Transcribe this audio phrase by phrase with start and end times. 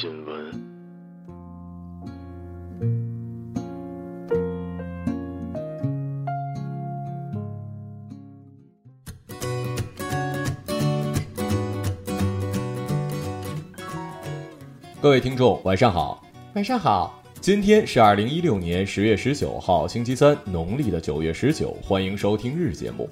[0.00, 0.52] 新闻。
[15.00, 16.24] 各位听众，晚上好。
[16.54, 21.76] 晚上好，今天是二零一六年十月十九号，星期三，农历的九月十九。
[21.82, 23.10] 欢迎收听日节目。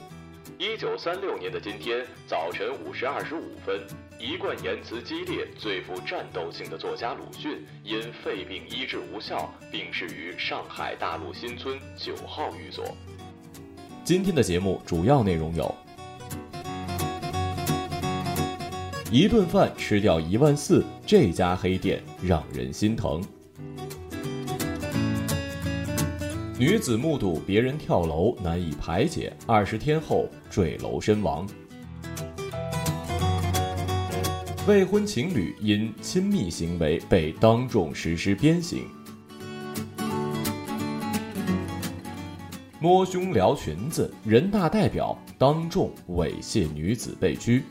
[0.58, 3.78] 一九三六年的今天早晨五时二十五分，
[4.18, 12.96] 一贯言辞激烈、最富战斗性的作家鲁迅因肺病医治无效，病逝于上海大路新村九号寓所。
[14.02, 15.74] 今天的节目主要内容有：
[19.12, 23.22] 一顿饭吃掉一万四，这家黑店让人心疼。
[26.58, 31.46] 女子目睹别人跳楼难以排解，二十天后坠楼身亡。
[34.66, 38.84] 未婚情侣因亲密行为被当众实施鞭刑。
[42.80, 47.64] 摸胸撩裙子，人大代表当众猥亵女子被拘。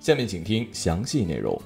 [0.00, 1.58] 下面请听详细内容。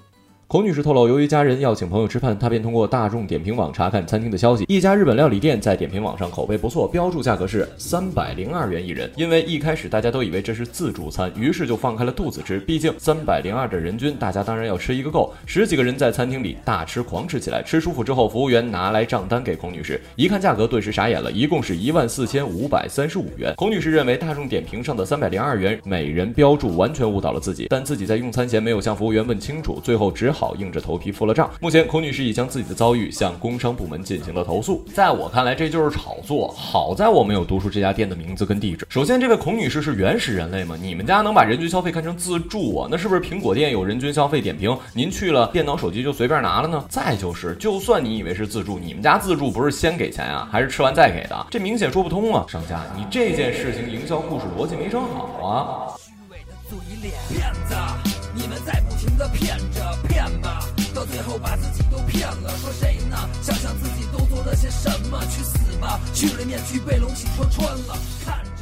[0.54, 4.64] 孔女士透露，由于家人要请朋友吃饭，她便通过大众点评网查看餐厅的消息。
[4.68, 9.10] 一家日本料理店在点评网上口碑不错，标注价格是三百零二元一人。
[9.16, 12.60] 因为一开始大家都以为这是自助餐，于是就放开了肚子吃。
[12.60, 15.34] 毕竟三百零二的人均，大家当然要吃一个够。
[15.44, 17.60] 十几个人在餐厅里大吃狂吃起来。
[17.60, 23.52] 吃舒服之后，服务员拿来账单给孔女士，一看价格，顿时傻眼了，一共是一万四千五百三十五元。
[23.56, 31.50] 孔女士认为大众点评上的三百零二元每人标注完全误导了自己，但自己在用餐前没有向服务员问清楚，最后只好好硬着头皮付了账。
[31.58, 34.84] 目前，孔女士已将自己的遭遇向工商部门进行了投诉。
[34.92, 36.48] 在我看来，这就是炒作。
[36.48, 38.86] 好在我没有读出这家店的名字跟地址。
[38.90, 40.76] 首先，这位孔女士是原始人类吗？
[40.78, 42.88] 你们家能把人均消费看成自助啊？
[42.90, 46.84] 那是不是苹果店有人均消费点评，您去了电脑手机就随便拿了呢？
[46.90, 51.46] 再就是，就算你以为是自助，你们家自助不是先给钱啊，还是吃完再给的？
[51.50, 52.44] 这明显说不通啊！
[52.46, 55.96] 商家，你这件事情营销故事逻辑没整好啊！
[55.98, 62.50] 虚伪的嘴脸，骗子，你们在不停的骗着骗吧，到最后把自己都骗了。
[62.60, 63.16] 说谁呢？
[63.42, 66.00] 想想自己都做了些什么，去死吧！
[66.12, 68.53] 去了面具被龙起戳穿了，看着。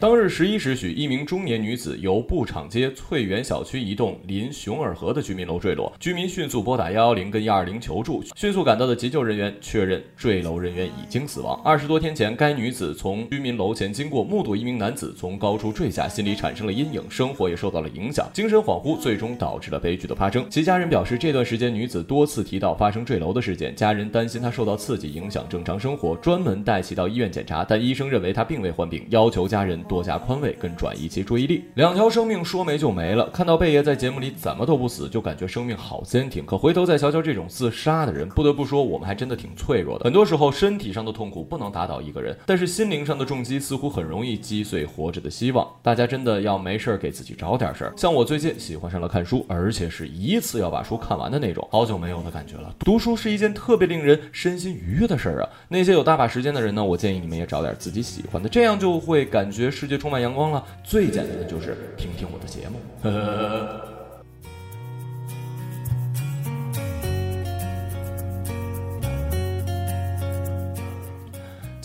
[0.00, 8.24] 当日十一时许，一名中年女子由布场街翠园小区一栋临熊耳河的居民楼坠落，居民迅速拨打幺幺零跟幺二零求助。
[8.34, 11.60] 迅速赶到的急救人员确认坠楼人员已经死亡。
[11.62, 20.46] 二十多天前，该女子从居民楼前经过，目睹一名男子从高处坠下，心里产生了阴影，生活也受到了影响，精神恍惚，最终导致了悲剧的发生。
[20.48, 31.64] 其家人表示，这段时间女子多次提到发生坠楼的事件，家人担心她受到刺激，影响正常生活，专门带其到医院检查，但医生认为她并未患病，要求家人多加宽慰跟转移其注意力。
[31.74, 36.46] 两条生命说没就没了，看到贝爷在节目里怎么都不死，就感觉生命好坚挺。
[36.46, 40.04] 可回头再瞧瞧这种自杀的人，不得不说我们还真的挺脆弱的。
[40.04, 45.68] 很多时候身体上的痛苦不能打倒一个人，但是心灵上的重击似乎很容易击碎活着的希望。
[45.82, 47.92] 大家真的要没事儿给自己找点事儿。
[47.96, 52.72] 像我最近喜欢上了看书，而且是一次要把书看完的那种，好久没有的感觉了。
[52.78, 55.48] 读书是一件特别令人身心愉悦的事儿啊。
[55.68, 60.62] 那些有大把时间的人呢，我建议你们也找点自己喜欢的，这样就会感觉世界充满阳光了。
[60.84, 62.78] 最简单的就是听听我的节目。
[63.02, 63.99] 呵呵呵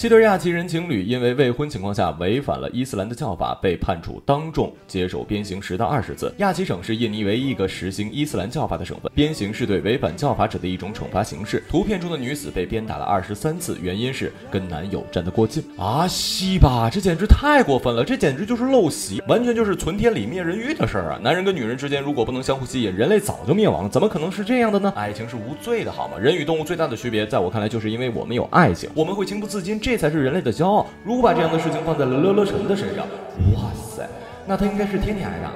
[0.06, 6.32] 呵七对亚齐人情侣因为未婚情况下违反了伊斯兰的教法，被判处当众接受鞭刑十到二十次。
[6.38, 11.64] 亚齐省是印尼唯一一个实行伊斯兰教法的省份，鞭刑是对违反教法者的一种惩罚形式。
[11.68, 15.64] 图片中的女子被鞭打了二十三次，原因是跟男友站得过近。
[15.76, 21.20] 啊，西吧，这简直太过分了，这简直就是陋习，完全就是存天理灭人欲的事儿啊！
[21.24, 24.94] 男人跟女人之间如果不能相互吸引，人类早就灭亡了，怎么可能是这样的呢？
[24.96, 26.20] 爱情是无罪的，好吗？
[26.20, 30.88] 人与动物最大的区别，在我看来，就是因为我们有爱情，我们会情不自禁，这才是人类的骄傲。
[31.04, 33.06] 如果把这样的事情放在了乐乐城的身上，
[33.54, 34.04] 哇塞！
[34.04, 34.10] 塞，
[34.46, 35.52] 那他应该是天天挨打。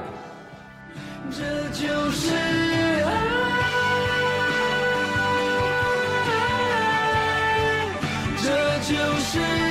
[1.29, 3.07] 这就是爱，
[8.37, 9.68] 这就是爱。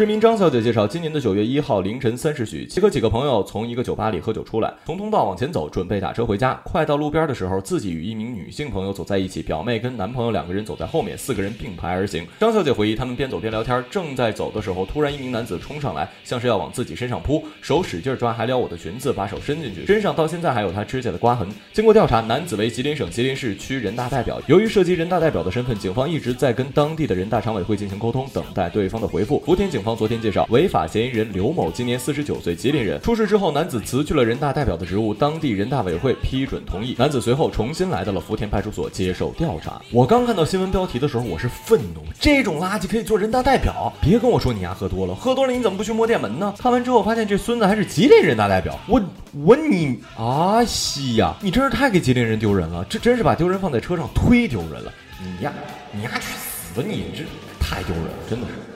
[0.00, 6.58] 市民张小姐介绍，今年的九月一号凌晨三时许，其和几个朋友从一个酒吧里喝酒出来，从通道往前走，准备打车回家。
[6.64, 12.26] 快到路边的时候，自己与一名女性朋友走在一起，表妹跟男朋友两个人走在后面，四个人并排而行。
[12.38, 21.46] 张小姐回忆，他们边走边聊天，正在走的时候，突然一名男子冲上来，像是要往自己身上扑，手使劲抓，还撩我的裙子，把手伸进去，身上到现在还有他指甲的刮痕。
[21.74, 24.40] 经过调查，男子为吉林省吉林市区人大代表。
[24.46, 29.38] 由于涉及人大代表的身份，警方一直在跟当地的人大常委会进行沟通，等待对方的回复。
[29.44, 29.89] 福田警方。
[29.94, 33.00] 昨天介绍，违法嫌疑人刘某今年四十九岁，吉林人。
[33.02, 39.80] 出事之后，男子辞去了人大代表的职务，当地人大委会批准同意，男子随后重新来到了福田派出所接受调查。
[39.92, 43.92] 我刚看到新闻标题的时候，我是愤怒，这种垃圾可以做人大代表？
[44.00, 46.54] 别跟我说你丫喝多了，喝多了你怎么不去摸电门呢？
[46.58, 49.00] 看完之后发现这孙子还是吉林人大代表，我
[49.44, 54.92] 我你啊西呀，你真是太给吉林人丢人了，这真是把丢人放在车上忒丢人了。
[55.22, 55.52] 你呀，
[55.92, 57.24] 你丫去死吧你，这
[57.58, 58.69] 太丢人了，真的是。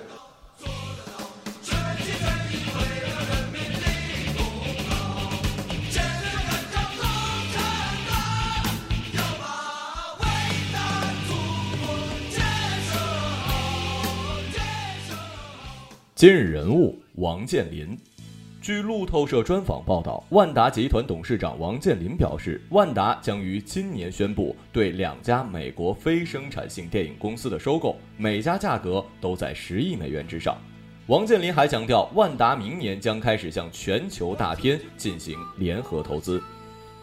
[16.24, 17.94] 今日人物王健林。
[18.62, 30.56] 据路透社专访报道，万达集团董事长王健林表示，万达将于今年宣布对两家美国非生产性电影公司的收购，每家价格都在十亿美元之上。
[31.08, 36.42] 王健林还强调，万达明年将开始向全球大片进行联合投资。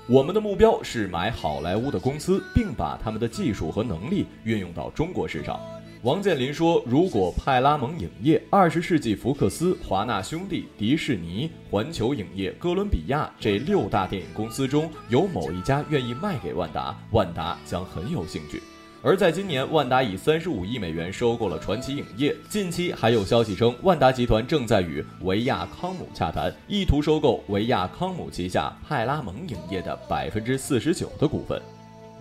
[0.07, 5.59] 我们的目标是买好莱坞的公司，并把他们的技术和能力运用到中国市场。
[6.03, 18.63] 王健林说：“如果派拉蒙影业、二十世纪福克斯、华纳兄弟、迪士尼、环球影业、哥伦比亚这六大电影公司中有某一家愿意卖给万达，万达将很有兴趣。”
[19.03, 22.35] 而在今年，万达以三十五亿美元收购了传奇影业。
[22.49, 31.61] 近期还有消息称，万达集团正在与维亚康姆洽谈，意图收购维亚康姆旗下派拉蒙影业的百分之四十九的股份。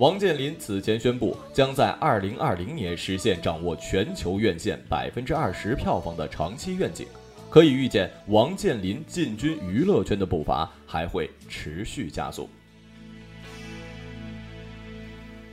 [0.00, 7.06] 王健林此前宣布，将在二零二零年实现掌握全球院线百分之二十票房的长期愿景。
[7.50, 12.49] 可以预见，王健林进军娱乐圈的步伐还会持续加速。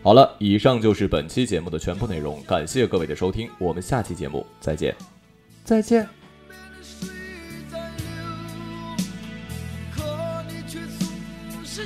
[0.01, 4.95] 好了，以上就是本期节目的全部内容，感谢各位的收听，我们下期节目再见，
[5.65, 6.07] 再见。
[9.93, 10.01] 可
[10.47, 11.85] 你却总是